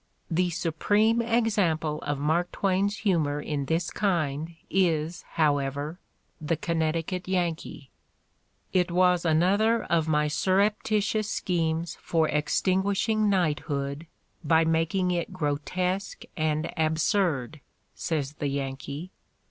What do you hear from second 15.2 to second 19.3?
grotesque and ab surd, ''says the Yankee.